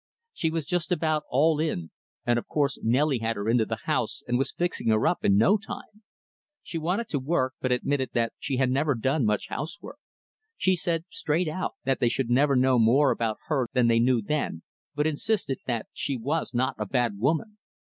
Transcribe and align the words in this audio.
She 0.33 0.49
was 0.49 0.65
just 0.65 0.91
about 0.91 1.25
all 1.29 1.59
in; 1.59 1.91
and, 2.25 2.39
of 2.39 2.47
course, 2.47 2.79
Nelly 2.81 3.19
had 3.19 3.35
her 3.35 3.47
into 3.47 3.67
the 3.67 3.81
house 3.83 4.23
and 4.27 4.35
was 4.39 4.51
fixing 4.51 4.87
her 4.87 5.05
up 5.05 5.23
in 5.23 5.37
no 5.37 5.57
time. 5.57 6.01
She 6.63 6.79
wanted 6.79 7.07
to 7.09 7.19
work, 7.19 7.53
but 7.61 7.71
admitted 7.71 8.09
that 8.13 8.33
she 8.39 8.57
had 8.57 8.71
never 8.71 8.95
done 8.95 9.25
much 9.27 9.49
housework. 9.49 9.99
She 10.57 10.75
said, 10.75 11.05
straight 11.11 11.47
out, 11.47 11.75
that 11.85 11.99
they 11.99 12.09
should 12.09 12.31
never 12.31 12.55
know 12.55 12.79
more 12.79 13.11
about 13.11 13.37
her 13.45 13.67
than 13.73 13.85
they 13.89 13.99
knew, 13.99 14.23
then; 14.23 14.63
but 14.95 15.05
insisted 15.05 15.59
that 15.67 15.85
she 15.93 16.17
was 16.17 16.51
not 16.51 16.73
a 16.79 16.87
bad 16.87 17.19
woman. 17.19 17.59